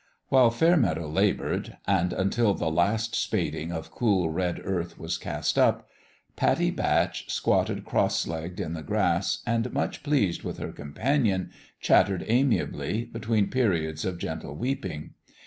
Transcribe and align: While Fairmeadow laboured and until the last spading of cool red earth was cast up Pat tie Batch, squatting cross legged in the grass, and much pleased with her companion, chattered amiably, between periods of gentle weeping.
While 0.29 0.49
Fairmeadow 0.49 1.07
laboured 1.07 1.77
and 1.85 2.11
until 2.11 2.55
the 2.55 2.71
last 2.71 3.13
spading 3.13 3.71
of 3.71 3.91
cool 3.91 4.31
red 4.31 4.59
earth 4.63 4.97
was 4.97 5.15
cast 5.19 5.59
up 5.59 5.87
Pat 6.35 6.57
tie 6.57 6.71
Batch, 6.71 7.29
squatting 7.31 7.83
cross 7.83 8.25
legged 8.25 8.59
in 8.59 8.73
the 8.73 8.81
grass, 8.81 9.43
and 9.45 9.71
much 9.71 10.01
pleased 10.01 10.41
with 10.41 10.57
her 10.57 10.71
companion, 10.71 11.51
chattered 11.79 12.25
amiably, 12.27 13.05
between 13.05 13.51
periods 13.51 14.03
of 14.03 14.17
gentle 14.17 14.55
weeping. 14.55 15.11